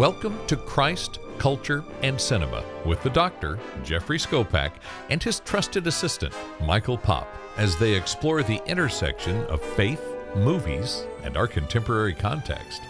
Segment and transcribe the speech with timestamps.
[0.00, 4.72] Welcome to Christ, Culture, and Cinema with the doctor, Jeffrey Skopak,
[5.10, 6.32] and his trusted assistant,
[6.64, 7.28] Michael Pop,
[7.58, 10.02] as they explore the intersection of faith,
[10.34, 12.80] movies, and our contemporary context.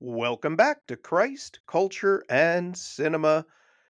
[0.00, 3.46] Welcome back to Christ, Culture, and Cinema.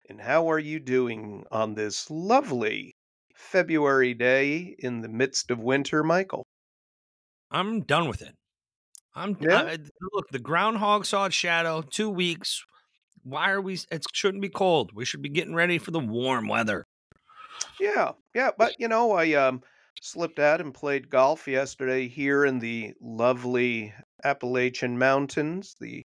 [0.09, 2.95] And how are you doing on this lovely
[3.35, 6.47] February day in the midst of winter, Michael?
[7.51, 8.35] I'm done with it.
[9.15, 9.61] I'm Yeah?
[9.61, 9.77] I,
[10.13, 10.29] look.
[10.29, 11.81] The groundhog saw its shadow.
[11.81, 12.63] Two weeks.
[13.23, 13.77] Why are we?
[13.91, 14.91] It shouldn't be cold.
[14.93, 16.85] We should be getting ready for the warm weather.
[17.79, 19.61] Yeah, yeah, but you know, I um
[20.01, 26.03] slipped out and played golf yesterday here in the lovely Appalachian Mountains, the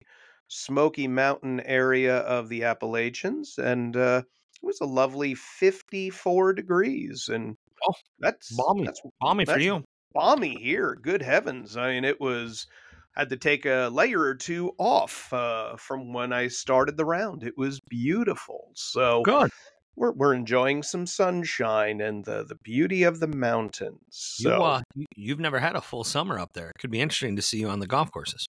[0.49, 4.23] Smoky Mountain area of the Appalachians, and uh,
[4.63, 7.57] it was a lovely 54 degrees, and
[7.89, 9.85] Oh, that's balmy, that's balmy for you.
[10.13, 10.97] balmy here.
[11.01, 11.77] Good heavens!
[11.77, 12.67] I mean, it was
[13.17, 17.05] I had to take a layer or two off uh, from when I started the
[17.05, 17.43] round.
[17.45, 18.71] It was beautiful.
[18.75, 19.51] So Good.
[19.97, 24.37] we're we're enjoying some sunshine and the the beauty of the mountains.
[24.39, 26.71] You, uh, you, you've never had a full summer up there.
[26.71, 28.47] It could be interesting to see you on the golf courses.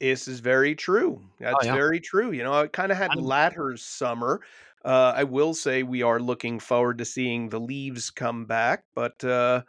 [0.00, 1.22] This is very true.
[1.40, 1.74] That's yeah.
[1.74, 2.32] very true.
[2.32, 4.40] You know, I kind of had I'm- latter summer.
[4.84, 9.22] Uh, I will say we are looking forward to seeing the leaves come back, but
[9.24, 9.62] uh,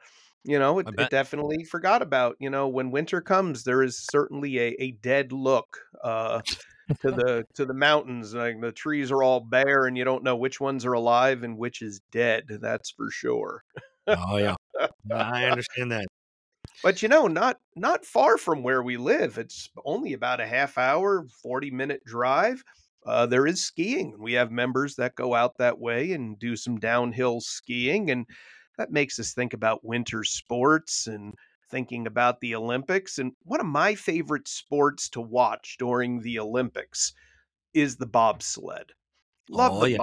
[0.44, 2.36] you know, it, it definitely forgot about.
[2.39, 6.42] You know, when winter comes, there is certainly a, a dead look uh,
[7.02, 8.33] to the to the mountains.
[8.33, 11.58] Like the trees are all bare, and you don't know which ones are alive and
[11.58, 12.45] which is dead.
[12.48, 13.64] That's for sure.
[14.08, 14.55] Oh yeah,
[15.11, 16.06] I understand that.
[16.83, 19.38] But you know, not not far from where we live.
[19.38, 22.64] It's only about a half hour, 40 minute drive.
[23.06, 24.16] Uh, there is skiing.
[24.20, 28.10] We have members that go out that way and do some downhill skiing.
[28.11, 28.26] And
[28.77, 31.33] that makes us think about winter sports and
[31.70, 33.17] thinking about the Olympics.
[33.17, 37.14] And one of my favorite sports to watch during the Olympics
[37.73, 38.92] is the bobsled.
[39.49, 39.99] Love Oh the yeah,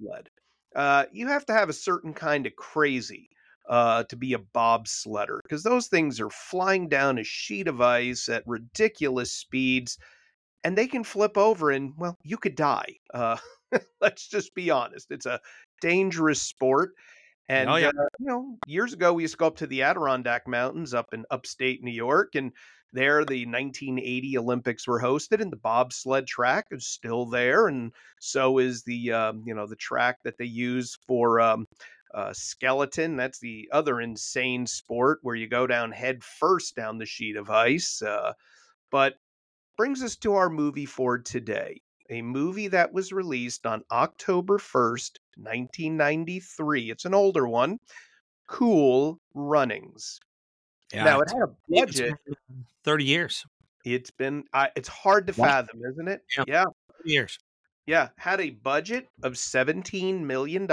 [0.00, 0.30] bobsled.
[0.74, 3.30] Uh, you have to have a certain kind of crazy
[3.68, 8.28] uh, to be a bobsledder because those things are flying down a sheet of ice
[8.28, 9.98] at ridiculous speeds
[10.64, 12.96] and they can flip over and, well, you could die.
[13.12, 13.36] Uh,
[14.00, 15.10] let's just be honest.
[15.10, 15.40] It's a
[15.80, 16.92] dangerous sport.
[17.48, 17.88] And, oh yeah.
[17.88, 21.14] uh, you know, years ago, we used to go up to the Adirondack Mountains up
[21.14, 22.34] in upstate New York.
[22.34, 22.52] And
[22.92, 27.68] there, the 1980 Olympics were hosted, and the bobsled track is still there.
[27.68, 31.66] And so is the, um, you know, the track that they use for um,
[32.14, 33.16] uh, skeleton.
[33.16, 37.50] That's the other insane sport where you go down head first down the sheet of
[37.50, 38.00] ice.
[38.02, 38.32] Uh,
[38.90, 39.14] but
[39.76, 41.80] brings us to our movie for today.
[42.10, 46.90] A movie that was released on October 1st, 1993.
[46.90, 47.78] It's an older one.
[48.48, 50.18] Cool Runnings.
[50.92, 51.54] Yeah, now, it had a
[51.84, 52.14] budget.
[52.26, 53.44] been thirty years.
[53.84, 55.48] It's been, I it's hard to Wow.
[55.48, 56.22] fathom, isn't it?
[56.36, 56.44] Yeah.
[56.46, 56.64] Yeah.
[57.02, 57.38] 30 years.
[57.86, 58.08] Yeah.
[58.16, 60.66] Had a budget of $17 million.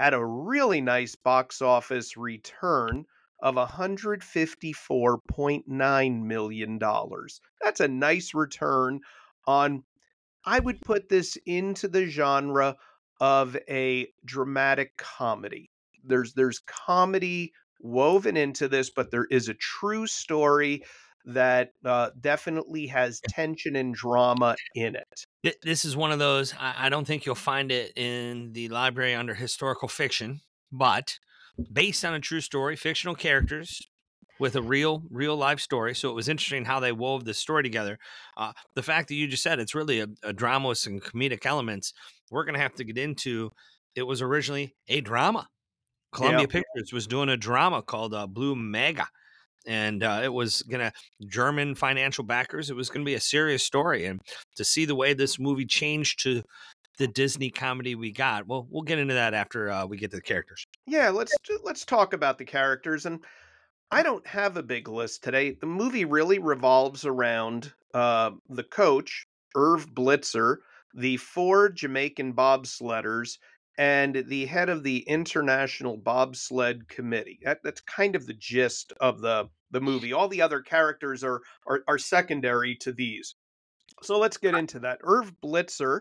[0.00, 3.04] Had a really nice box office return
[3.42, 6.78] of $154.9 million.
[7.60, 9.00] That's a nice return
[9.46, 9.84] on,
[10.46, 12.76] I would put this into the genre
[13.20, 15.70] of a dramatic comedy.
[16.02, 20.82] There's there's comedy woven into this, but there is a true story
[21.24, 25.56] that uh, definitely has tension and drama in it.
[25.62, 26.54] This is one of those.
[26.58, 30.40] I, don't think you'll find it in the library under historical fiction,
[30.72, 31.18] but
[31.72, 33.80] based on a true story, fictional characters
[34.38, 35.94] with a real, real life story.
[35.94, 37.98] So it was interesting how they wove this story together.
[38.36, 41.44] Uh, the fact that you just said it's really a, a drama with some comedic
[41.44, 41.92] elements,
[42.30, 43.50] we're going to have to get into.
[43.94, 45.48] It was originally a drama.
[46.12, 49.06] Columbia Pictures was doing a drama called uh, Blue Mega.
[49.66, 50.92] And uh, it was gonna
[51.26, 52.70] German financial backers.
[52.70, 54.20] It was gonna be a serious story, and
[54.56, 56.42] to see the way this movie changed to
[56.98, 58.46] the Disney comedy we got.
[58.46, 60.66] Well, we'll get into that after uh, we get to the characters.
[60.86, 63.20] Yeah, let's let's talk about the characters and
[63.92, 65.52] I don't have a big list today.
[65.52, 69.26] The movie really revolves around uh, the coach,
[69.56, 70.58] Irv Blitzer,
[70.94, 73.38] the four Jamaican bobsledders,
[73.78, 77.38] and the head of the International Bobsled Committee.
[77.44, 80.12] That, that's kind of the gist of the, the movie.
[80.12, 83.34] All the other characters are, are, are secondary to these.
[84.02, 84.98] So let's get into that.
[85.02, 86.00] Irv Blitzer,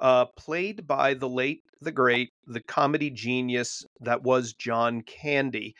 [0.00, 5.74] uh, played by the late, the great, the comedy genius that was John Candy.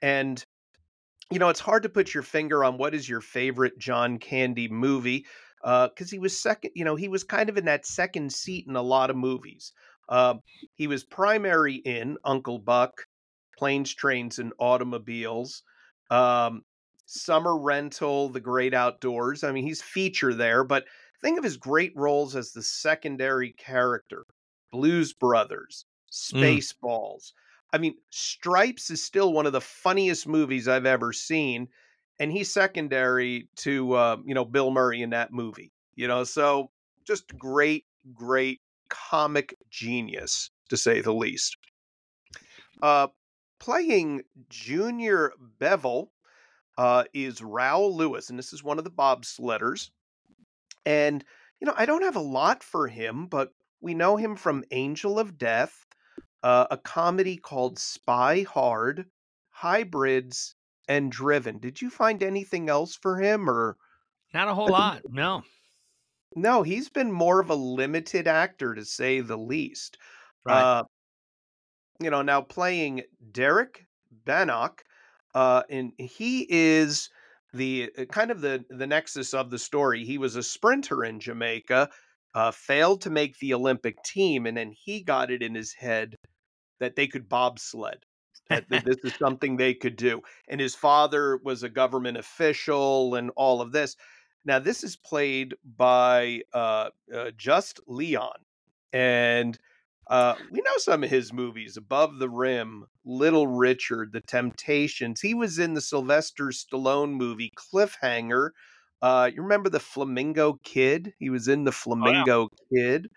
[0.00, 0.44] And
[1.32, 4.68] you know, it's hard to put your finger on what is your favorite John Candy
[4.68, 5.24] movie
[5.62, 6.72] because he was second.
[6.74, 9.72] You know, he was kind of in that second seat in a lot of movies.
[10.08, 10.34] Uh,
[10.74, 13.06] he was primary in Uncle Buck,
[13.56, 15.62] Planes, Trains, and Automobiles,
[16.10, 16.64] um,
[17.06, 19.44] Summer Rental, The Great Outdoors.
[19.44, 20.86] I mean, he's feature there, but
[21.20, 24.26] think of his great roles as the secondary character
[24.70, 25.84] Blues Brothers,
[26.32, 26.62] Mm.
[26.64, 27.32] Spaceballs.
[27.72, 31.68] I mean, Stripes is still one of the funniest movies I've ever seen,
[32.18, 35.72] and he's secondary to uh, you know Bill Murray in that movie.
[35.94, 36.70] You know, so
[37.04, 38.60] just great, great
[38.92, 41.56] comic genius to say the least.
[42.82, 43.08] Uh,
[43.58, 46.12] playing Junior Bevil
[46.76, 49.90] uh, is Rawle Lewis, and this is one of the bobsledders.
[50.84, 51.24] And
[51.60, 55.18] you know, I don't have a lot for him, but we know him from Angel
[55.18, 55.86] of Death,
[56.42, 59.06] uh, a comedy called Spy Hard,
[59.50, 60.54] Hybrids,
[60.88, 61.58] and Driven.
[61.58, 63.76] Did you find anything else for him, or
[64.34, 65.02] Not a whole lot.
[65.08, 65.44] No.
[66.36, 66.62] No?
[66.62, 69.98] He's been more of a limited actor, to say the least.
[70.44, 70.60] Right.
[70.60, 70.84] Uh,
[72.00, 73.86] you know, now playing Derek
[74.24, 74.82] Bannock,
[75.34, 77.08] uh, and he is
[77.52, 80.04] the uh, kind of the the nexus of the story.
[80.04, 81.88] He was a sprinter in Jamaica,
[82.34, 86.16] uh, failed to make the Olympic team, and then he got it in his head
[86.80, 88.04] that they could bobsled.
[88.48, 90.20] That, that this is something they could do.
[90.48, 93.96] And his father was a government official, and all of this.
[94.44, 98.38] Now, this is played by uh, uh, Just Leon,
[98.92, 99.58] and
[100.08, 105.20] uh, we know some of his movies: Above the Rim, Little Richard, The Temptations.
[105.20, 108.50] He was in the Sylvester Stallone movie Cliffhanger.
[109.00, 111.12] Uh, you remember the Flamingo Kid?
[111.18, 113.08] He was in the Flamingo Kid.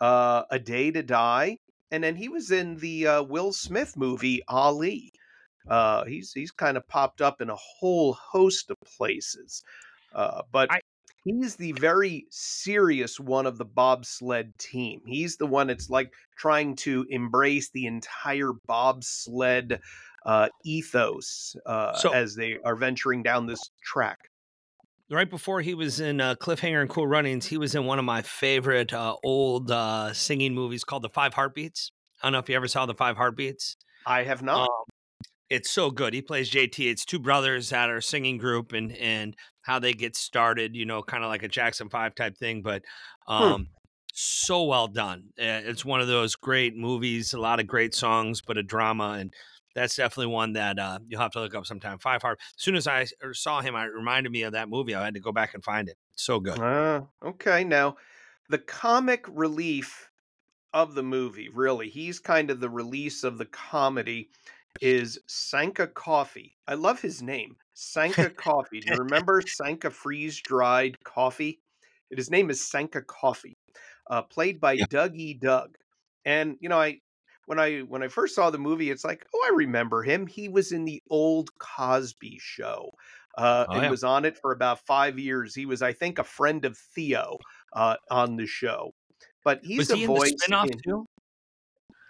[0.00, 1.58] Uh, A Day to Die,
[1.90, 5.12] and then he was in the uh, Will Smith movie Ali.
[5.68, 9.62] Uh, he's he's kind of popped up in a whole host of places,
[10.14, 10.80] uh, but I-
[11.24, 15.00] he's the very serious one of the bobsled team.
[15.06, 19.80] He's the one that's like trying to embrace the entire bobsled
[20.26, 24.18] uh, ethos uh, So- as they are venturing down this track.
[25.10, 28.04] right before he was in uh, Cliffhanger and Cool Runnings, he was in one of
[28.04, 31.90] my favorite uh, old uh, singing movies called The Five Heartbeats.
[32.22, 33.76] I don't know if you ever saw The Five Heartbeats.
[34.06, 34.62] I have not.
[34.62, 34.68] Um,
[35.50, 36.14] it's so good.
[36.14, 36.90] He plays JT.
[36.90, 40.74] It's two brothers that are singing group and and how they get started.
[40.74, 42.82] You know, kind of like a Jackson Five type thing, but
[43.26, 43.68] um,
[44.12, 45.30] so well done.
[45.38, 47.32] Uh, It's one of those great movies.
[47.34, 49.32] A lot of great songs, but a drama and.
[49.74, 51.98] That's definitely one that uh, you'll have to look up sometime.
[51.98, 52.38] Five Heart.
[52.40, 54.94] As soon as I saw him, I it reminded me of that movie.
[54.94, 55.96] I had to go back and find it.
[56.14, 56.60] So good.
[56.60, 57.64] Ah, okay.
[57.64, 57.96] Now,
[58.48, 60.12] the comic relief
[60.72, 64.30] of the movie, really, he's kind of the release of the comedy,
[64.80, 66.56] is Sanka Coffee.
[66.66, 68.80] I love his name, Sanka Coffee.
[68.80, 71.60] Do you remember Sanka freeze dried coffee?
[72.10, 73.56] His name is Sanka Coffee,
[74.10, 74.84] uh, played by Yeah.
[74.90, 75.34] Doug E.
[75.34, 75.76] Doug.
[76.24, 77.00] And you know, I
[77.46, 80.26] when I when I first saw the movie, it's like, oh, I remember him.
[80.26, 82.90] He was in the old Cosby Show.
[83.36, 83.90] Uh, Oh, and yeah.
[83.90, 85.56] was on it for about five years.
[85.56, 87.36] He was, I think, a friend of Theo
[87.72, 88.94] uh, on the show.
[89.44, 90.30] But he's was a he in voice.
[90.30, 91.06] the spinoff in- too?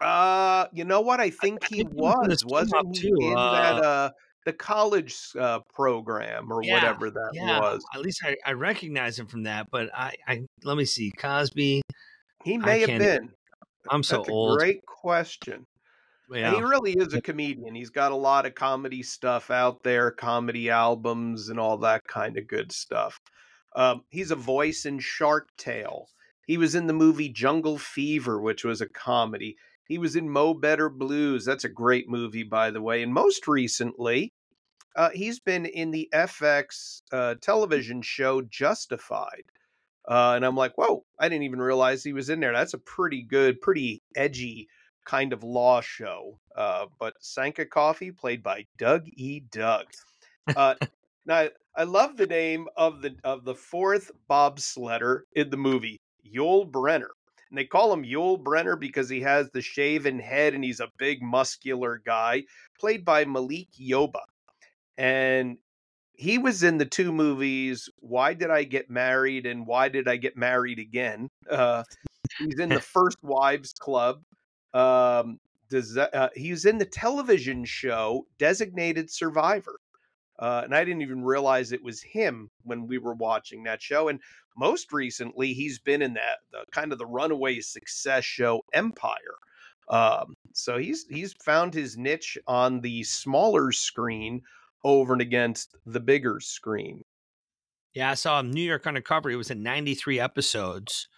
[0.00, 1.20] Uh, you know what?
[1.20, 2.44] I think he think he was in was.
[2.44, 4.11] Wasn't he too, in uh, that uh
[4.44, 7.85] the college uh program or Yeah, whatever that Yeah, was?
[7.94, 9.69] at least I, I recognize him from that.
[9.70, 11.82] But I, I let me see Cosby.
[12.44, 13.31] He I may have been.
[13.91, 14.58] I'm so That's old.
[14.58, 15.67] great question.
[16.31, 16.48] Yeah.
[16.48, 17.74] And he really is a comedian.
[17.74, 22.39] He's got a lot of comedy stuff out there, comedy albums, and all that kind
[22.39, 23.19] of good stuff.
[23.77, 26.08] Um, he's a voice in Shark Tale.
[26.46, 29.56] He was in the movie Jungle Fever, which was a comedy.
[29.88, 31.44] He was in Mo Better Blues.
[31.44, 33.03] That's a great movie, by the way.
[33.03, 34.32] And most recently,
[34.96, 39.44] uh, he's been in the FX uh, television show Justified.
[40.06, 42.53] Uh, and I'm like, whoa, I didn't even realize he was in there.
[42.53, 44.69] That's a pretty good, pretty edgy
[45.05, 46.38] kind of law show.
[46.56, 49.41] Uh, but Sanka Coffee, played by Doug E.
[49.50, 49.86] Doug.
[50.55, 50.74] Uh,
[51.26, 56.70] now, I love the name of the of the fourth bobsledder in the movie, Yul
[56.70, 57.10] Brenner.
[57.51, 60.91] And they call him Yul Brenner because he has the shaven head and he's a
[60.98, 62.44] big muscular guy,
[62.79, 64.22] played by Malik Yoba.
[64.96, 65.58] And
[66.15, 70.17] he was in the two movies Why Did I Get Married and Why Did I
[70.17, 71.29] Get Married Again?
[71.51, 71.84] Uh,
[72.39, 74.22] he's in the First Wives Club.
[74.72, 75.39] Um,
[75.70, 79.77] does that, uh, he's in the television show Designated Survivor.
[80.38, 84.08] Uh, and I didn't even realize it was him when we were watching that show.
[84.08, 84.20] And
[84.56, 89.14] most recently, he's been in that the, kind of the runaway success show Empire.
[89.88, 94.43] Um, so he's he's found his niche on the smaller screen
[94.82, 97.03] over and against the bigger screen.
[97.94, 99.31] Yeah, I saw New York Undercover.
[99.31, 101.08] It was in 93 episodes.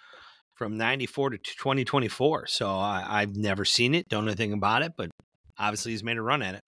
[0.54, 2.46] from 94 to 2024.
[2.46, 5.10] So I, I've never seen it, don't know anything about it, but
[5.58, 6.60] obviously he's made a run at it.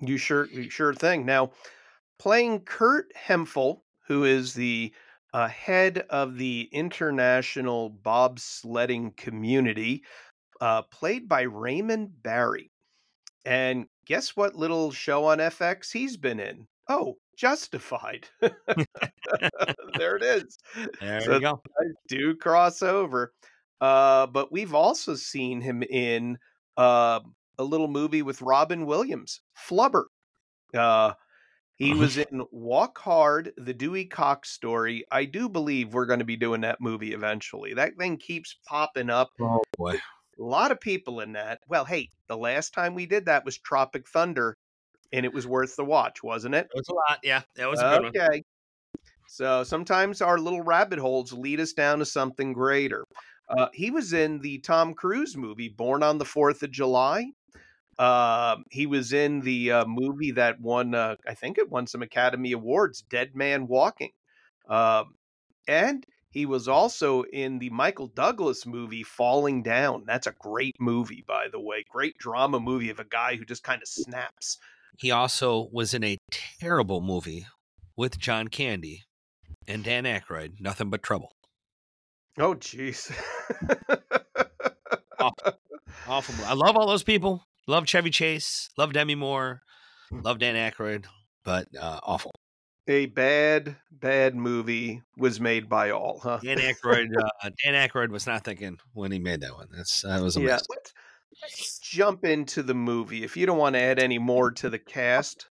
[0.00, 1.26] You sure, you sure thing.
[1.26, 1.50] Now,
[2.18, 4.92] playing Kurt Hemphill, who is the
[5.32, 10.04] uh, head of the international bobsledding community,
[10.60, 12.70] uh, played by Raymond Barry.
[13.44, 16.66] And guess what little show on FX he's been in?
[16.88, 18.26] Oh, Justified.
[19.96, 20.58] there it is.
[21.00, 21.62] There so you go.
[21.80, 23.32] I do cross over.
[23.80, 26.36] Uh, but we've also seen him in
[26.76, 27.20] uh,
[27.56, 30.06] a little movie with Robin Williams, Flubber.
[30.74, 31.12] Uh,
[31.78, 35.04] he was in Walk Hard, the Dewey Cox story.
[35.12, 37.74] I do believe we're going to be doing that movie eventually.
[37.74, 39.30] That thing keeps popping up.
[39.40, 39.94] Oh boy.
[39.94, 41.60] A lot of people in that.
[41.68, 44.56] Well, hey, the last time we did that was Tropic Thunder,
[45.12, 46.66] and it was worth the watch, wasn't it?
[46.74, 47.20] It was a lot.
[47.22, 48.28] Yeah, that was a good okay.
[48.28, 48.42] one.
[49.28, 53.04] So sometimes our little rabbit holes lead us down to something greater.
[53.48, 57.30] Uh, he was in the Tom Cruise movie Born on the Fourth of July.
[57.98, 62.02] Uh, he was in the uh, movie that won, uh, I think it won some
[62.02, 64.12] Academy Awards, Dead Man Walking.
[64.68, 65.14] Um,
[65.66, 70.04] and he was also in the Michael Douglas movie Falling Down.
[70.06, 71.84] That's a great movie, by the way.
[71.90, 74.58] Great drama movie of a guy who just kind of snaps.
[74.96, 77.46] He also was in a terrible movie
[77.96, 79.04] with John Candy
[79.66, 81.32] and Dan Aykroyd, Nothing But Trouble.
[82.38, 83.10] Oh, jeez.
[85.18, 85.52] awful.
[86.06, 86.34] awful.
[86.46, 87.47] I love all those people.
[87.68, 88.70] Love Chevy Chase.
[88.78, 89.60] Love Demi Moore.
[90.10, 91.04] Love Dan Aykroyd.
[91.44, 92.32] But uh, awful.
[92.88, 96.40] A bad, bad movie was made by all, huh?
[96.42, 97.08] Dan Aykroyd.
[97.14, 99.68] Uh, Dan Aykroyd was not thinking when he made that one.
[99.76, 100.52] That's that was a yeah.
[100.52, 100.94] Let's,
[101.42, 103.22] let's jump into the movie.
[103.22, 105.50] If you don't want to add any more to the cast,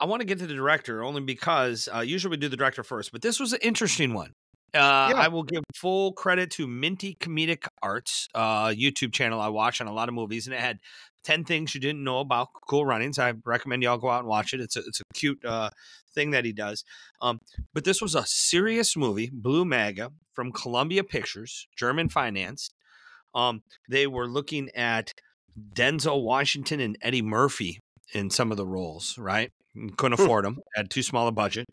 [0.00, 2.82] I want to get to the director only because uh, usually we do the director
[2.82, 4.32] first, but this was an interesting one.
[4.74, 5.14] Uh, yeah.
[5.16, 9.40] I will give full credit to Minty Comedic Arts uh, YouTube channel.
[9.40, 10.78] I watch on a lot of movies, and it had
[11.24, 13.18] ten things you didn't know about Cool Runnings.
[13.18, 14.60] I recommend y'all go out and watch it.
[14.60, 15.70] It's a it's a cute uh,
[16.14, 16.84] thing that he does.
[17.22, 17.40] Um,
[17.72, 22.74] but this was a serious movie, Blue Maga from Columbia Pictures, German financed.
[23.34, 25.12] Um, they were looking at
[25.74, 27.80] Denzel Washington and Eddie Murphy
[28.12, 29.50] in some of the roles, right?
[29.96, 30.24] Couldn't hmm.
[30.24, 30.60] afford them.
[30.74, 31.66] Had too small a budget.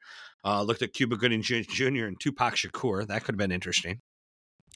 [0.46, 2.06] Uh, looked at Cuba Gooding Jr.
[2.06, 3.08] and Tupac Shakur.
[3.08, 4.02] That could have been interesting.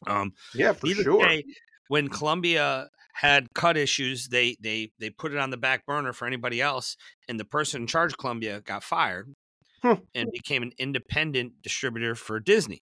[0.08, 1.24] Um, yeah, for sure.
[1.24, 1.44] Day,
[1.90, 6.26] when Columbia had cut issues, they they they put it on the back burner for
[6.26, 6.96] anybody else,
[7.28, 9.34] and the person in charge of Columbia got fired
[9.84, 9.94] hmm.
[10.16, 12.82] and became an independent distributor for Disney.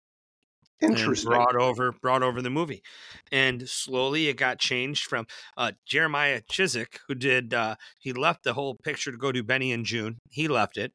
[0.81, 1.29] Interesting.
[1.29, 2.83] brought over brought over the movie,
[3.31, 8.53] and slowly it got changed from uh, Jeremiah Chechik, who did uh, he left the
[8.53, 10.19] whole picture to go to Benny and Joon.
[10.29, 10.93] He left it.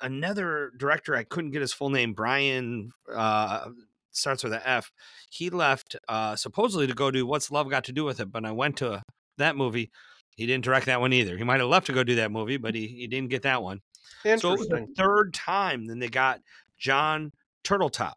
[0.00, 2.92] another director, I couldn't get his full name, Brian.
[3.12, 3.70] Uh,
[4.12, 4.90] starts with an F.
[5.28, 8.44] He left uh, supposedly to go to What's Love Got to Do with It, but
[8.44, 9.02] I went to
[9.38, 9.90] that movie.
[10.36, 11.36] He didn't direct that one either.
[11.36, 13.62] He might have left to go do that movie, but he, he didn't get that
[13.62, 13.80] one.
[14.22, 16.40] So it was the third time then they got
[16.78, 17.32] Jon
[17.64, 18.14] Turteltaub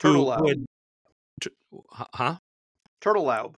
[0.00, 0.64] Turtle Would,
[1.92, 2.36] huh?
[3.00, 3.54] Turteltaub.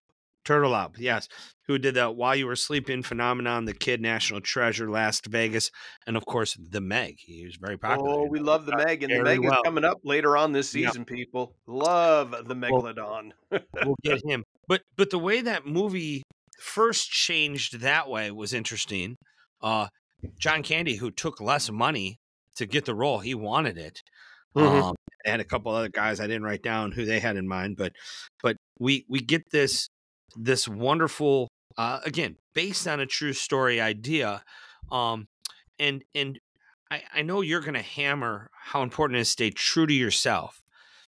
[0.47, 1.29] Turteltaub, yes.
[1.67, 5.73] Who did that While You Were Sleeping phenomenon, The Kid, National Treasure, Last Vegas,
[6.07, 7.17] and of course, The Meg.
[7.19, 8.11] He was very popular.
[8.11, 9.55] Oh, we love The Meg, and The Meg well.
[9.55, 11.57] is coming up later on this season, people.
[11.67, 13.33] Love The Megalodon.
[13.51, 14.45] We'll, we'll get him.
[14.69, 16.23] But but the way that movie
[16.61, 19.17] first changed that way was interesting.
[19.61, 19.89] Uh,
[20.39, 22.19] John Candy, who took less money
[22.57, 24.03] to get the role, he wanted it.
[24.57, 24.83] Mm-hmm.
[24.83, 24.95] Um,
[25.27, 27.93] a couple other guys I didn't write down who they had in mind, but
[28.43, 29.89] but we we get this
[30.37, 34.43] this wonderful uh, again based on a true story idea,
[34.91, 35.27] um,
[35.79, 36.39] and and
[36.91, 39.95] I, I know you're going to hammer how important it is to stay true to
[39.95, 40.63] yourself,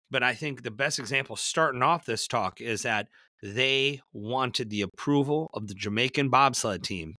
[0.09, 3.07] but I think the best example starting off this talk is that
[3.43, 7.15] they wanted the approval of the Jamaican bobsled team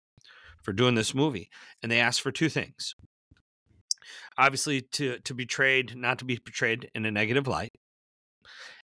[0.64, 1.50] for doing this movie,
[1.82, 2.96] and they asked for two things
[4.38, 7.72] obviously to to be portrayed not to be portrayed in a negative light.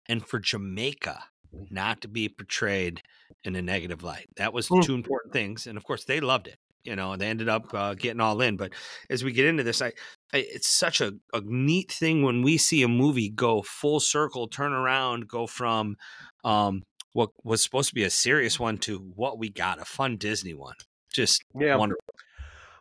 [0.08, 1.24] And for jamaica
[1.72, 3.01] not to be portrayed
[3.44, 4.27] in a negative light.
[4.38, 4.84] That was mm.
[4.84, 7.94] two important things and of course they loved it you know they ended up uh,
[7.94, 8.58] getting all in.
[8.58, 8.74] But
[9.10, 9.88] as we get into this I,
[10.34, 14.48] I it's such a, a neat thing when we see a movie go full circle
[14.48, 15.98] turn around go from
[16.44, 20.18] um what was supposed to be a serious one to what we got a fun
[20.18, 20.75] disney one.
[21.12, 21.75] Just yeah.
[21.75, 22.03] wonderful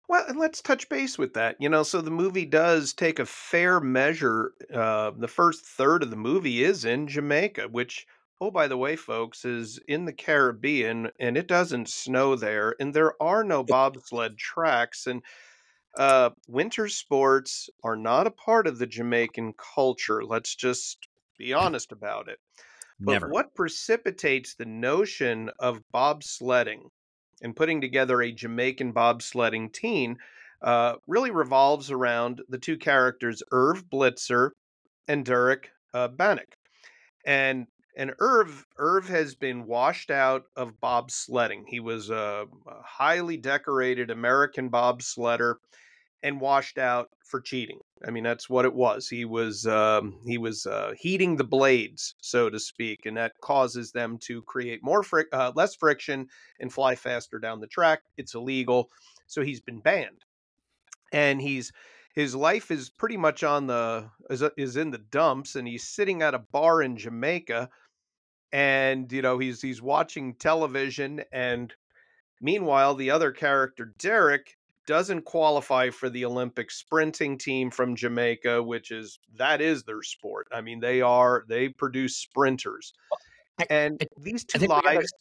[0.09, 1.57] well, and let's touch base with that.
[1.61, 4.55] You know, so the movie does take a fair measure.
[4.73, 8.07] Uh, the first third of the movie is in Jamaica, which,
[8.41, 12.95] oh, by the way, folks, is in the Caribbean, and it doesn't snow there, and
[12.95, 15.23] there are no bobsled tracks, and
[15.97, 20.25] uh, winter sports are not a part of the Jamaican culture.
[20.25, 22.39] Let's just be honest about it.
[23.05, 23.27] But Never.
[23.27, 26.91] what precipitates the notion of bobsledding
[27.43, 30.17] and putting together a Jamaican bobsledding team
[30.63, 34.51] uh, really revolves around the two characters, Irv Blitzer
[35.07, 36.57] and Derek uh, Bannock.
[37.25, 37.67] And
[37.97, 41.65] and Irv Irv has been washed out of bobsledding.
[41.67, 45.57] He was a, a highly decorated American bobsledder
[46.23, 47.79] and washed out for cheating.
[48.07, 49.09] I mean, that's what it was.
[49.09, 53.93] He was um, he was uh, heating the blades, so to speak, and that causes
[53.93, 56.29] them to create more fric- uh, less friction
[56.61, 58.03] and fly faster down the track.
[58.17, 58.91] It's illegal,
[59.27, 60.25] so he's been banned,
[61.13, 61.73] and he's
[62.15, 66.23] his life is pretty much on the is, is in the dumps, and he's sitting
[66.23, 67.69] at a bar in Jamaica,
[68.53, 71.75] and you know he's he's watching television, and
[72.41, 74.58] meanwhile the other character Derek
[74.89, 80.49] doesn't qualify for the Olympic sprinting team from Jamaica, which is that is their sport.
[80.51, 82.95] I mean, they are they produce sprinters,
[83.69, 85.13] and these two lives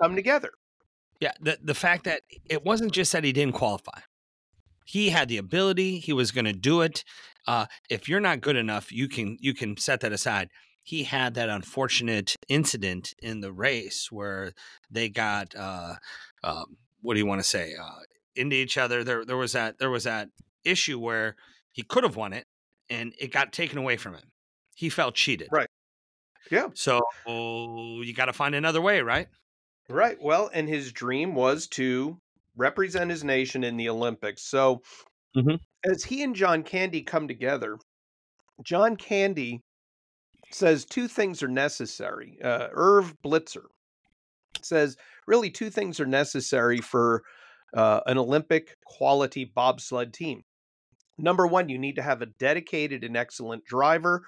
[0.00, 0.50] come together.
[1.20, 4.00] Yeah, the the fact that it wasn't just that he didn't qualify.
[4.84, 6.00] He had the ability.
[6.00, 7.02] He was going to do it.
[7.46, 10.50] Uh, if you're not good enough, you can you can set that aside.
[10.82, 14.52] He had that unfortunate incident in the race where
[14.90, 15.94] they got uh,
[16.44, 16.64] uh,
[17.00, 18.00] what do you want to say uh,
[18.38, 19.04] into each other.
[19.04, 20.28] There there was that there was that
[20.64, 21.36] issue where
[21.72, 22.46] he could have won it
[22.90, 24.30] and it got taken away from him.
[24.74, 25.48] He felt cheated.
[25.50, 25.68] Right.
[26.50, 26.68] Yeah.
[26.74, 29.28] So you got to find another way, right?
[29.88, 30.16] Right.
[30.20, 32.18] Well, and his dream was to
[32.56, 34.42] represent his nation in the Olympics.
[34.42, 34.82] So
[35.36, 35.58] Mhm.
[35.84, 37.78] as he and John Candy come together,
[38.64, 39.62] John Candy
[40.50, 42.38] says two things are necessary.
[42.42, 43.66] Uh, Irv Blitzer
[44.62, 47.22] says really two things are necessary for
[47.74, 50.44] uh, an Olympic quality bobsled team.
[51.18, 54.22] Number one, you need to have a dedicated and excellent driver.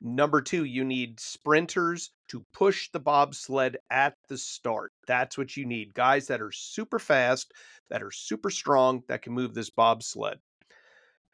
[0.00, 4.92] Number two, you need sprinters to push the bobsled at the start.
[5.06, 5.94] That's what you need.
[5.94, 7.52] Guys that are super fast,
[7.88, 10.38] that are super strong, that can move this bobsled.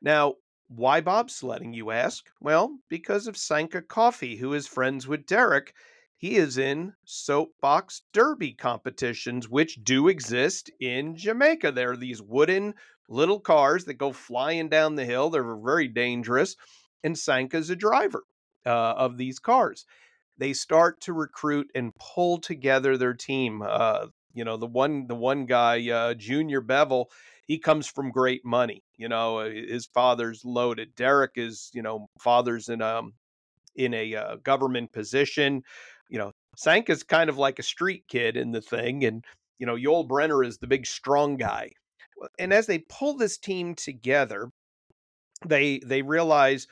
[0.02, 0.34] Now,
[0.68, 2.26] why bobsledding, you ask?
[2.40, 5.72] Well, because of Sanka Coffee, who is friends with Derek.
[6.18, 11.70] He is in soapbox derby competitions, which do exist in Jamaica.
[11.70, 12.74] There are these wooden
[13.08, 15.30] little cars that go flying down the hill.
[15.30, 16.56] They're very dangerous.
[17.04, 18.24] And Sanka's a driver
[18.66, 19.86] uh, of these cars.
[20.36, 23.62] They start to recruit and pull together their team.
[23.62, 27.10] Uh, you know, the one the one guy, uh, Junior Bevil,
[27.46, 28.82] he comes from great money.
[28.96, 30.96] You know, uh, his father's loaded.
[30.96, 33.14] Derek is, you know, father's in um
[33.76, 35.62] in a uh, government position.
[36.58, 39.24] Sanka's kind of like a street kid in the thing, and
[39.60, 41.70] you know, Yul Brenner is the big strong guy.
[42.36, 44.50] And as they pull this team together,
[45.46, 46.66] they they realize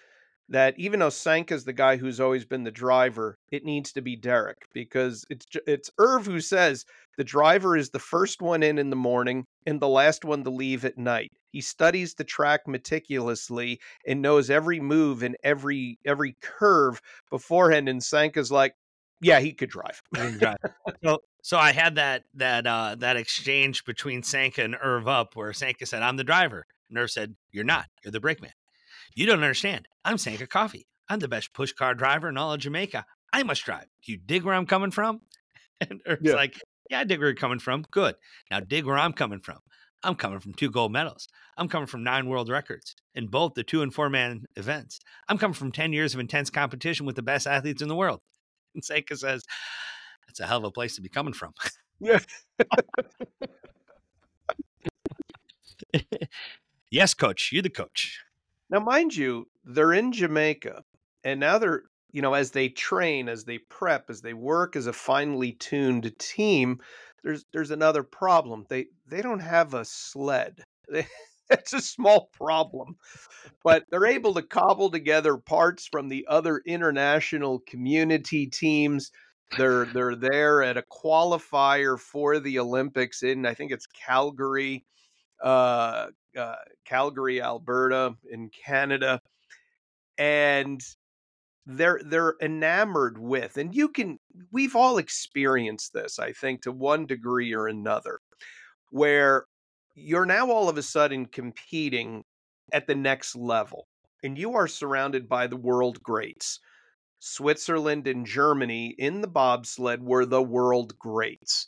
[0.48, 4.16] that even though Sanka's the guy who's always been the driver, it needs to be
[4.16, 6.84] Derek because it's it's Irv who says
[7.16, 10.50] the driver is the first one in in the morning and the last one to
[10.50, 11.30] leave at night.
[11.52, 17.88] He studies the track meticulously and knows every move and every every curve beforehand.
[17.88, 18.74] And Sanka's like,
[19.20, 20.00] yeah, he could drive.
[21.04, 25.52] so so I had that that uh that exchange between Sanka and Irv up where
[25.52, 26.66] Sanka said, I'm the driver.
[26.90, 28.52] And Irv said, You're not, you're the brakeman.
[29.14, 29.88] You don't understand.
[30.04, 30.86] I'm Sanka Coffee.
[31.08, 33.04] I'm the best push car driver in all of Jamaica.
[33.32, 33.86] I must drive.
[34.04, 35.20] Do you dig where I'm coming from?
[35.80, 36.34] And Irv's Yeah.
[36.34, 36.58] like,
[36.90, 37.84] Yeah, I dig where you're coming from.
[37.90, 38.14] Good.
[38.50, 39.58] Now dig where I'm coming from.
[40.02, 41.28] I'm coming from two gold medals.
[41.58, 45.00] I'm coming from nine world records in both the two and four man events.
[45.28, 48.20] I'm coming from 10 years of intense competition with the best athletes in the world.
[48.76, 49.44] And says,
[50.26, 51.52] That's a hell of a place to be coming from.
[52.00, 52.18] Yeah.
[56.90, 57.50] yes, coach.
[57.52, 58.20] You're the coach.
[58.68, 60.82] Now, mind you, they're in Jamaica,
[61.24, 64.86] and now they're, you know, as they train, as they prep, as they work as
[64.86, 66.80] a finely tuned team,
[67.22, 68.66] there's there's another problem.
[68.68, 70.62] They they don't have a sled.
[70.88, 71.06] They,
[71.50, 72.96] that's a small problem,
[73.62, 79.12] but they're able to cobble together parts from the other international community teams.
[79.56, 84.84] They're they're there at a qualifier for the Olympics in I think it's Calgary,
[85.42, 89.20] uh, uh, Calgary, Alberta, in Canada,
[90.18, 90.80] and
[91.66, 94.18] they're they're enamored with, and you can
[94.52, 98.20] we've all experienced this, I think, to one degree or another,
[98.90, 99.46] where
[99.96, 102.24] you're now all of a sudden competing
[102.72, 103.88] at the next level,
[104.22, 106.60] and you are surrounded by the world greats.
[107.18, 111.66] Switzerland and Germany in the bobsled were the world greats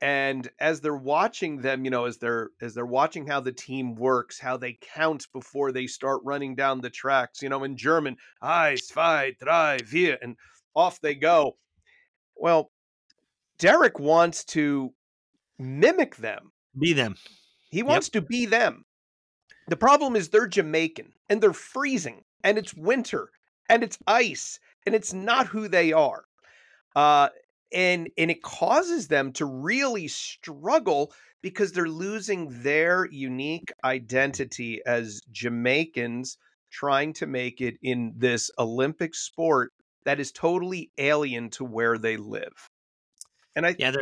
[0.00, 3.94] and as they're watching them you know as they're as they're watching how the team
[3.94, 8.16] works how they count before they start running down the tracks you know in german
[8.42, 10.36] eins zwei drei vier and
[10.74, 11.56] off they go
[12.36, 12.72] Well,
[13.58, 14.92] Derek wants to
[15.58, 16.52] mimic them.
[16.78, 17.14] Be them.
[17.72, 18.22] He wants yep.
[18.22, 18.84] to be them.
[19.66, 23.30] The problem is they're Jamaican and they're freezing and it's winter
[23.68, 26.24] and it's ice and it's not who they are.
[26.94, 27.30] Uh,
[27.72, 35.22] and and it causes them to really struggle because they're losing their unique identity as
[35.30, 36.36] Jamaicans
[36.70, 39.72] trying to make it in this Olympic sport
[40.04, 42.52] that is totally alien to where they live.
[43.56, 43.92] And I yeah,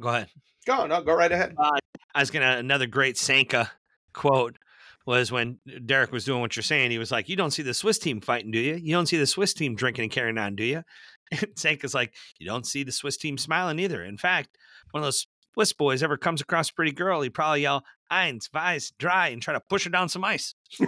[0.00, 0.28] go ahead.
[0.66, 1.54] Go no, go right ahead.
[1.56, 1.78] Uh,
[2.14, 3.70] I was gonna another great Sanka
[4.12, 4.58] quote
[5.06, 6.90] was when Derek was doing what you're saying.
[6.90, 8.74] He was like, "You don't see the Swiss team fighting, do you?
[8.74, 10.84] You don't see the Swiss team drinking and carrying on, do you?"
[11.30, 14.02] And Sanka's like, "You don't see the Swiss team smiling either.
[14.02, 14.56] In fact,
[14.90, 18.48] one of those Swiss boys ever comes across a pretty girl, he probably yell "Eins,
[18.52, 20.54] Weiss, dry" and try to push her down some ice."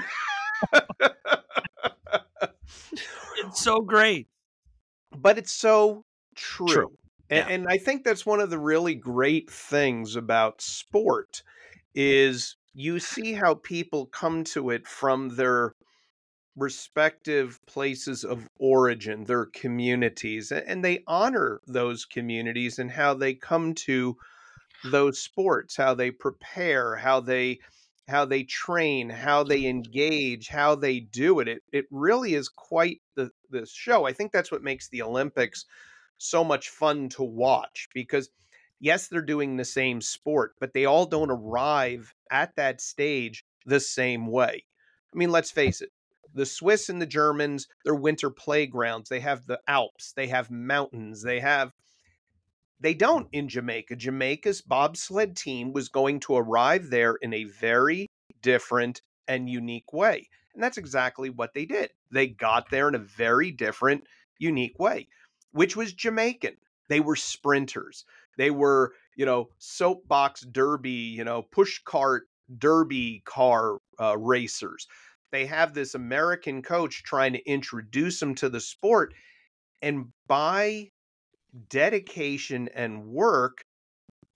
[3.38, 4.28] it's so great,
[5.16, 6.68] but it's so true.
[6.68, 6.98] true.
[7.30, 7.54] And, yeah.
[7.54, 11.42] and I think that's one of the really great things about sport
[11.94, 15.74] is you see how people come to it from their
[16.56, 23.74] respective places of origin, their communities, and they honor those communities and how they come
[23.74, 24.16] to
[24.84, 27.60] those sports, how they prepare, how they
[28.08, 31.48] how they train, how they engage, how they do it.
[31.48, 34.04] It it really is quite the the show.
[34.04, 35.64] I think that's what makes the Olympics
[36.20, 38.28] so much fun to watch because
[38.78, 43.80] yes, they're doing the same sport, but they all don't arrive at that stage the
[43.80, 44.64] same way.
[45.12, 45.90] I mean, let's face it.
[46.34, 49.08] The Swiss and the Germans, they're winter playgrounds.
[49.08, 51.72] They have the Alps, they have mountains, they have
[52.82, 53.96] they don't in Jamaica.
[53.96, 58.06] Jamaica's bobsled team was going to arrive there in a very
[58.40, 60.28] different and unique way.
[60.54, 61.90] And that's exactly what they did.
[62.10, 64.04] They got there in a very different,
[64.38, 65.08] unique way
[65.52, 66.56] which was Jamaican.
[66.88, 68.04] They were sprinters.
[68.36, 74.86] They were, you know, soapbox derby, you know, push cart derby car uh, racers.
[75.30, 79.14] They have this American coach trying to introduce them to the sport.
[79.82, 80.90] And by
[81.68, 83.64] dedication and work,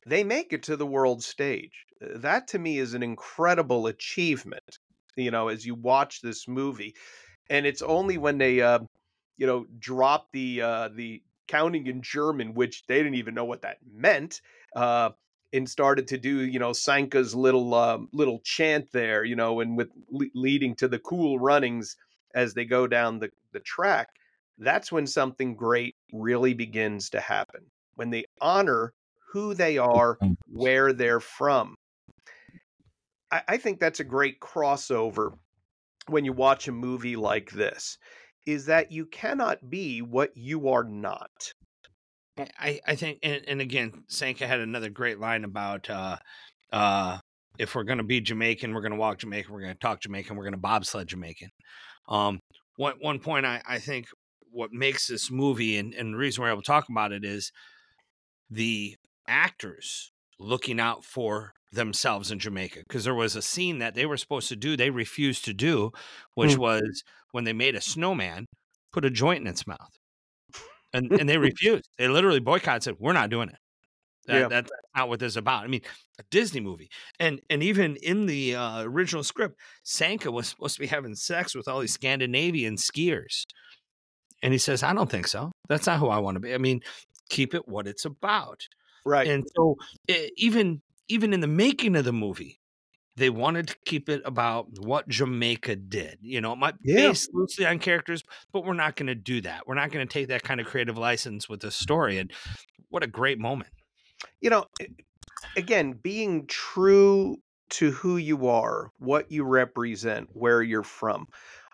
[0.07, 1.87] they make it to the world stage.
[2.03, 4.79] Uh, that to me is an incredible achievement,
[5.16, 6.94] you know, as you watch this movie.
[7.50, 8.81] And it's only when they, uh,
[9.37, 13.62] you know, dropped the uh, the counting in German, which they didn't even know what
[13.62, 14.40] that meant,
[14.75, 15.11] uh,
[15.53, 19.77] and started to do, you know, Sanka's little uh, little chant there, you know, and
[19.77, 21.97] with le- leading to the cool runnings
[22.35, 24.09] as they go down the, the track.
[24.59, 27.66] That's when something great really begins to happen.
[27.97, 28.92] When they honor
[29.33, 31.75] who they are, where they're from.
[33.31, 35.33] I, I think that's a great crossover
[36.07, 37.99] when you watch a movie like this
[38.46, 41.52] is that you cannot be what you are not.
[42.59, 46.16] I, I think, and, and again, Sanka had another great line about uh,
[46.72, 47.18] uh,
[47.59, 50.00] if we're going to be Jamaican, we're going to walk Jamaican, we're going to talk
[50.00, 51.50] Jamaican, we're going to bobsled Jamaican.
[52.09, 52.40] Um,
[52.76, 54.07] one one point I, I think
[54.50, 57.50] what makes this movie and, and the reason we're able to talk about it is
[58.50, 64.07] the actors looking out for themselves in Jamaica because there was a scene that they
[64.07, 65.90] were supposed to do they refused to do
[66.35, 66.59] which mm.
[66.59, 68.47] was when they made a snowman
[68.94, 69.99] put a joint in its mouth.
[70.94, 71.88] And and they refused.
[71.99, 73.57] They literally boycotted said we're not doing it.
[74.27, 74.49] That, yeah.
[74.49, 75.64] that's not what this is about.
[75.64, 75.83] I mean
[76.18, 76.88] a disney movie.
[77.18, 81.55] And and even in the uh, original script sanka was supposed to be having sex
[81.55, 83.44] with all these scandinavian skiers.
[84.42, 85.51] And he says i don't think so.
[85.68, 86.55] That's not who i want to be.
[86.55, 86.81] I mean
[87.29, 88.68] keep it what it's about
[89.05, 89.77] right and so
[90.37, 92.61] even even in the making of the movie,
[93.17, 96.19] they wanted to keep it about what Jamaica did.
[96.23, 97.09] You know, it might yeah.
[97.09, 99.67] base loosely on characters, but we're not going to do that.
[99.67, 102.19] We're not going to take that kind of creative license with the story.
[102.19, 102.33] And
[102.88, 103.71] what a great moment.
[104.40, 104.67] You know,
[105.57, 107.37] again, being true
[107.71, 111.27] to who you are, what you represent, where you're from.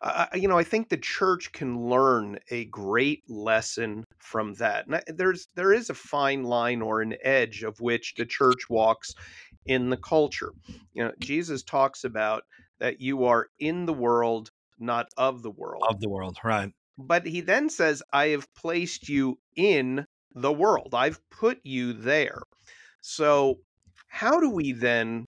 [0.03, 4.87] Uh, you know, I think the church can learn a great lesson from that.
[4.87, 9.15] And there's there is a fine line or an edge of which the church walks
[9.67, 10.53] in the culture.
[10.95, 12.45] You know, Jesus talks about
[12.79, 15.85] that you are in the world, not of the world.
[15.87, 16.73] Of the world, right.
[16.97, 20.95] But he then says, I have placed you in the world.
[20.95, 22.41] I've put you there.
[23.03, 23.59] So,
[24.09, 25.27] how do we then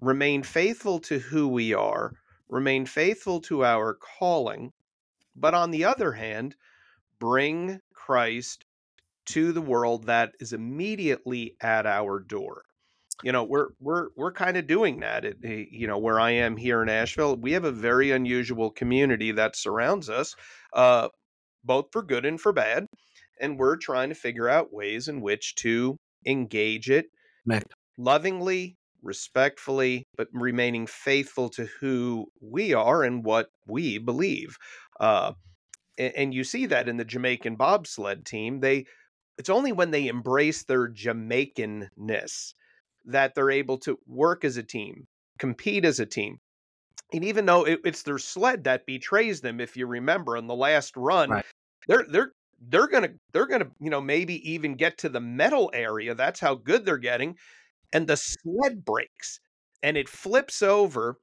[0.00, 2.12] remain faithful to who we are
[2.48, 4.72] remain faithful to our calling,
[5.34, 6.56] but on the other hand,
[7.18, 8.64] bring Christ
[9.26, 12.62] to the world that is immediately at our door.
[13.22, 15.24] You know, we're we're we're kind of doing that.
[15.24, 18.70] It, eh, you know, where I am here in Asheville, we have a very unusual
[18.70, 20.34] community that surrounds us,
[20.74, 21.08] uh,
[21.64, 22.86] both for good and for bad.
[23.40, 27.06] and we're trying to figure out ways in which to engage it
[27.98, 34.56] lovingly, respectfully, but remaining faithful to who we are and what we believe.
[35.00, 35.32] Uh,
[35.98, 38.60] a- and, you see that in the Jamaican bobsled team.
[38.60, 38.86] They
[39.38, 42.54] it's only when they embrace their Jamaicanness
[43.06, 45.06] that they're able to work as a team,
[45.38, 46.38] compete as a team.
[47.12, 50.54] And even though it, it's their sled that betrays them, if you remember on the
[50.54, 51.44] last run, Right.
[51.88, 56.14] they're they're they're gonna they're gonna you know maybe even get to the metal area.
[56.14, 57.38] That's how good they're getting,
[57.92, 59.40] and the sled breaks
[59.82, 61.18] and it flips over,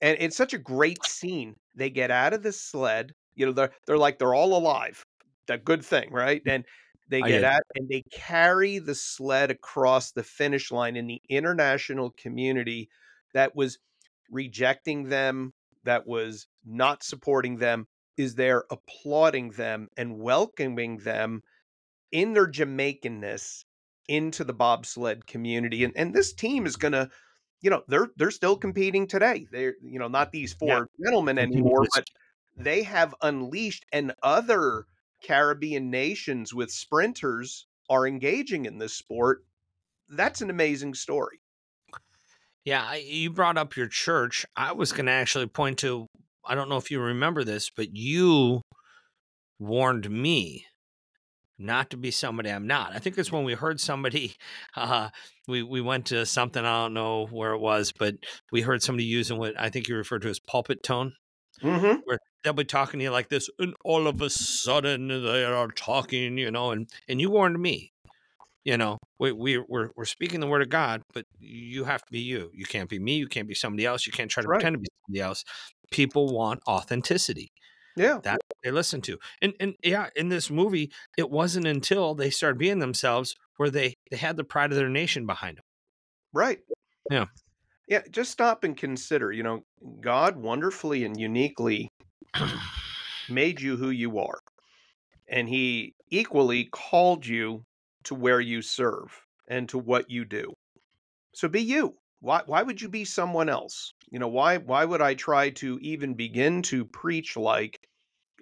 [0.00, 1.56] and it's such a great scene.
[1.74, 5.04] They get out of the sled, you know, they're they're like they're all alive.
[5.46, 6.42] That good thing, right?
[6.46, 6.64] And
[7.08, 11.20] they get get out and they carry the sled across the finish line in the
[11.28, 12.88] international community
[13.34, 13.78] that was
[14.30, 15.52] rejecting them,
[15.84, 17.86] that was not supporting them,
[18.16, 21.42] is there applauding them and welcoming them
[22.12, 23.64] in their Jamaicanness
[24.08, 25.84] into the bobsled community.
[25.84, 27.10] And and this team is gonna,
[27.60, 29.46] you know, they're they're still competing today.
[29.50, 30.84] They're, you know, not these Yeah.
[30.84, 32.04] four gentlemen anymore, but
[32.56, 34.86] they have unleashed and other
[35.22, 39.44] Caribbean nations with sprinters are engaging in this sport.
[40.08, 41.40] That's an amazing story.
[42.64, 44.46] Yeah, I, you brought up your church.
[44.56, 46.06] I was going to actually point to,
[46.46, 48.62] I don't know if you remember this, but you
[49.58, 50.66] warned me
[51.58, 52.92] not to be somebody I'm not.
[52.94, 54.34] I think it's when we heard somebody,
[54.76, 55.10] uh,
[55.46, 58.16] we, we went to something, I don't know where it was, but
[58.52, 61.14] we heard somebody using what I think you referred to as pulpit tone.
[61.62, 62.00] Mm-hmm.
[62.04, 65.68] Where they'll be talking to you like this, and all of a sudden they are
[65.68, 67.92] talking, you know, and, and you warned me.
[68.64, 72.10] You know, we, we we're we're speaking the word of God, but you have to
[72.10, 72.50] be you.
[72.54, 73.16] You can't be me.
[73.16, 74.06] You can't be somebody else.
[74.06, 74.56] You can't try to Right.
[74.56, 75.44] pretend to be somebody else.
[75.90, 77.52] People want authenticity.
[77.94, 78.18] Yeah.
[78.24, 82.58] That they listen to, and and yeah, in this movie, it wasn't until they started
[82.58, 85.64] being themselves where they they had the pride of their nation behind them.
[86.32, 86.58] Right.
[87.10, 87.26] Yeah.
[87.86, 88.02] Yeah.
[88.10, 89.60] Just stop and consider, you know,
[90.00, 91.90] God wonderfully and uniquely
[93.28, 94.40] made you who you are.
[95.28, 97.64] And he equally called you
[98.04, 100.52] to where you serve and to what you do.
[101.34, 101.94] So be you.
[102.20, 103.92] Why why would you be someone else?
[104.10, 107.78] You know, why why would I try to even begin to preach like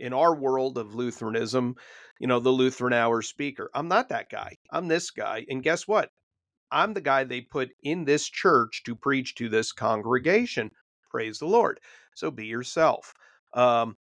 [0.03, 1.77] in our world of Lutheranism,
[2.19, 3.71] you know, the Lutheran hour speaker?
[3.75, 4.57] I'm not that guy.
[4.71, 5.47] I'm this guy.
[5.49, 6.11] And guess what?
[6.71, 10.71] I'm the guy they put in this church to preach to this congregation.
[11.11, 11.79] Praise the Lord.
[12.15, 13.12] So be yourself.
[13.55, 13.97] Um,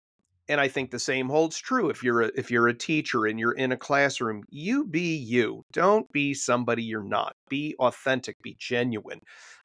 [0.49, 3.39] and I think the same holds true if you're a, if you're a teacher and
[3.39, 4.43] you're in a classroom.
[4.49, 5.63] You be you.
[5.73, 7.35] Don't be somebody you're not.
[7.49, 8.41] Be authentic.
[8.41, 9.21] Be genuine.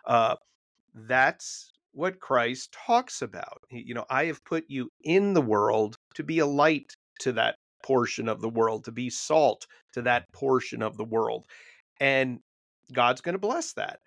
[0.06, 0.36] Uh,
[0.94, 3.62] that's what Christ talks about.
[3.70, 7.56] You know, I have put you in the world to be a light to that
[7.82, 11.46] portion of the world, to be salt to that portion of the world,
[12.00, 12.40] and
[12.92, 14.00] God's going to bless that.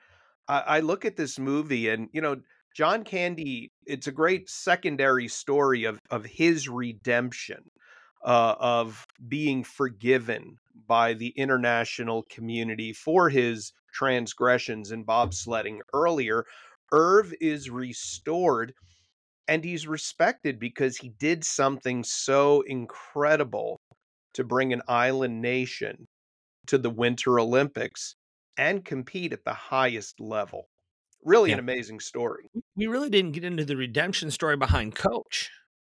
[0.47, 2.37] I, I look at this movie, and you know,
[2.75, 3.71] John Candy.
[3.85, 7.63] It's a great secondary story of of his redemption,
[8.23, 16.45] uh, of being forgiven by the international community for his transgressions in bobsledding earlier.
[16.95, 18.73] Irv is restored
[19.47, 23.79] and he's respected because he did something so incredible
[24.33, 26.07] to bring an island nation
[26.67, 28.15] to the Winter Olympics
[28.57, 30.67] and compete at the highest level.
[31.23, 32.45] Really an amazing story.
[32.75, 35.49] We really didn't get into the redemption story behind Coach.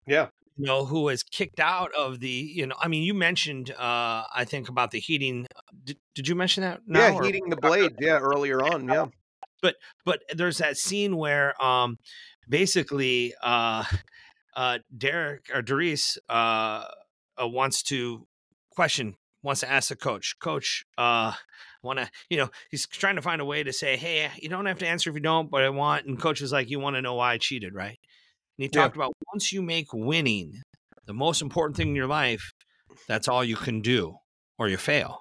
[0.06, 0.28] Yeah.
[0.56, 4.24] you know, who was kicked out of the, you know, I mean, you mentioned, uh,
[4.34, 5.46] I think about the heating.
[5.84, 6.80] Did, did you mention that?
[6.86, 7.92] now, yeah, or- heating the blade.
[8.00, 8.88] Yeah, earlier on.
[8.88, 9.06] Yeah.
[9.62, 11.98] But but there's that scene where, um,
[12.48, 13.84] basically, uh,
[14.56, 16.84] uh, Derek or Doris, uh,
[17.40, 18.26] uh, wants to
[18.70, 21.32] question, wants to ask the coach, coach, uh,
[21.82, 24.66] want to, you know, he's trying to find a way to say, Hey, you don't
[24.66, 26.96] have to answer if you don't, but I want, and coach is like, you want
[26.96, 27.98] to know why I cheated, right?
[28.58, 28.82] And he Yeah.
[28.82, 30.62] talked about once you make winning
[31.06, 32.52] the most important thing in your life,
[33.06, 34.16] that's all you can do
[34.58, 35.20] or you fail.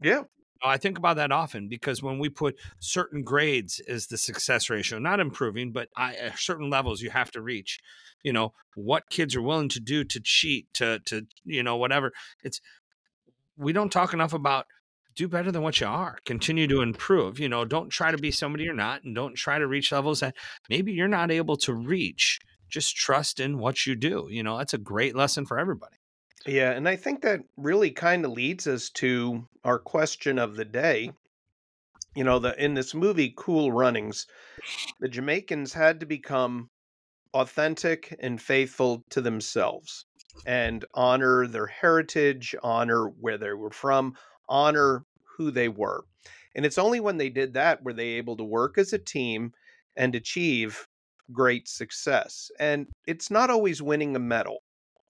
[0.00, 0.24] Yeah.
[0.62, 4.98] I think about that often because when we put certain grades as the success ratio,
[4.98, 7.78] not improving, but I, at certain levels you have to reach,
[8.22, 12.12] you know, what kids are willing to do to cheat, to, to, you know, whatever.
[12.42, 12.60] It's,
[13.56, 14.66] we don't talk enough about
[15.14, 18.30] do better than what you are, continue to improve, you know, don't try to be
[18.30, 20.36] somebody you're not and don't try to reach levels that
[20.68, 22.38] maybe you're not able to reach.
[22.68, 24.28] Just trust in what you do.
[24.30, 25.96] You know, that's a great lesson for everybody.
[26.46, 30.64] Yeah, and I think that really kind of leads us to our question of the
[30.64, 31.10] day.
[32.14, 34.26] You know, the in this movie Cool Runnings,
[35.00, 36.68] the Jamaicans had to become
[37.34, 40.04] authentic and faithful to themselves.
[40.46, 44.14] and honor their heritage, honor where they were from,
[44.48, 45.04] honor
[45.36, 46.04] who they were.
[46.54, 49.52] And it's only when they did that were they able to work as a team
[49.96, 50.86] and achieve
[51.32, 52.50] great success.
[52.58, 54.58] And it's not always winning a medal.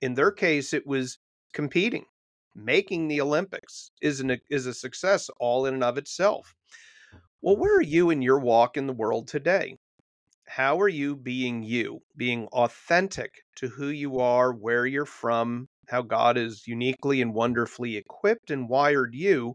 [0.01, 1.18] In their case, it was
[1.57, 2.05] competing.
[2.55, 6.55] Making the Olympics is an is a success all in and of itself.
[7.40, 9.79] Well, where are you in your walk in the world today?
[10.47, 16.03] How are you being you, being authentic to who you are, where you're from, how
[16.03, 19.55] God has uniquely and wonderfully equipped and wired you,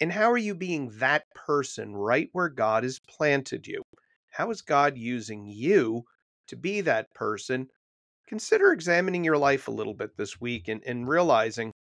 [0.00, 3.82] and how are you being that person right where God has planted you?
[4.30, 6.04] How is God using you
[6.46, 7.68] to be that person?
[8.28, 11.72] Consider examining your life a little bit this week and, and realizing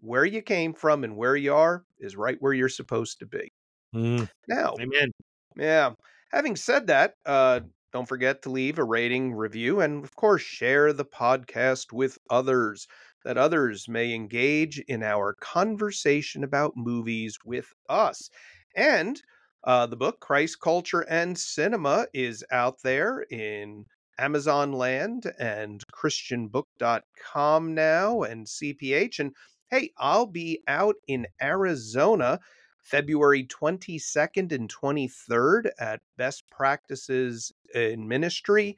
[0.00, 3.52] where you came from and where you are is right where you're supposed to be.
[3.94, 5.12] Mm, Now, amen.
[5.56, 5.92] yeah.
[6.32, 7.60] Having said that, uh,
[7.92, 12.88] don't forget to leave a rating, review, and of course, share the podcast with others
[13.24, 18.30] that others may engage in our conversation about movies with us.
[18.74, 19.22] And
[19.64, 23.84] uh, the book, Christ, Culture, and Cinema, is out there in
[24.18, 29.18] Amazon Land and ChristianBook.com now and CPH.
[29.18, 29.34] And
[29.70, 32.38] hey, I'll be out in Arizona
[32.82, 38.76] February 22nd and 23rd at Best Practices in Ministry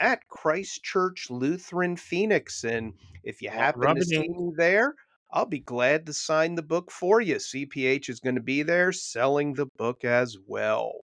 [0.00, 2.64] at Christ Church Lutheran Phoenix.
[2.64, 4.32] And if you happen rub to see in.
[4.32, 4.94] me there,
[5.30, 7.36] I'll be glad to sign the book for you.
[7.36, 11.04] CPH is going to be there selling the book as well.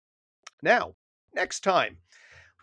[0.62, 0.96] Now,
[1.34, 1.98] next time,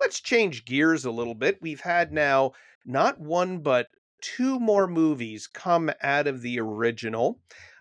[0.00, 1.58] let's change gears a little bit.
[1.60, 2.52] We've had now
[2.84, 3.88] not one, but
[4.20, 7.38] two more movies come out of the original.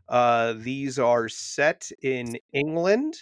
[0.10, 3.16] Uh, these are set in England.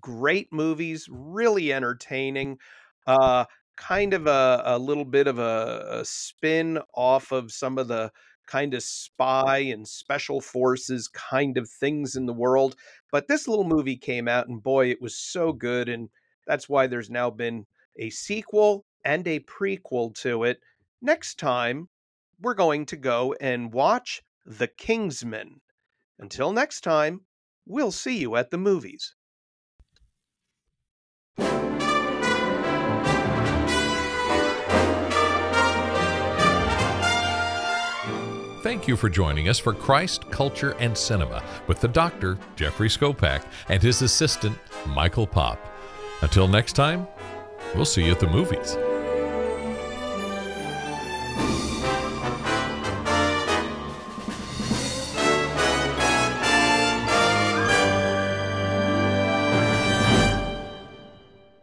[0.00, 2.58] Great movies, really entertaining.
[3.06, 3.44] Uh,
[3.76, 8.10] kind of a, a little bit of a, a spin off of some of the
[8.46, 12.74] kind of spy and special forces kind of things in the world.
[13.12, 15.88] But this little movie came out, and boy, it was so good.
[15.88, 16.08] And
[16.46, 17.66] that's why there's now been
[17.98, 20.60] a sequel and a prequel to it.
[21.02, 21.88] Next time,
[22.40, 25.60] we're going to go and watch The Kingsman.
[26.18, 27.22] Until next time,
[27.66, 29.14] we'll see you at the movies.
[38.62, 43.44] Thank you for joining us for Christ, Culture, and Cinema with the doctor, Jeffrey Skopak,
[43.68, 44.58] and his assistant,
[44.88, 45.58] Michael Pop.
[46.20, 47.06] Until next time,
[47.74, 48.76] we'll see you at the movies.